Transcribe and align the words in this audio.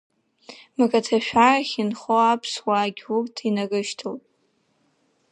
Мраҭашәарахь 0.77 1.73
инхо 1.81 2.15
аԥсуаагь 2.27 3.03
урҭ 3.15 3.35
инарышьҭалеит. 3.47 4.25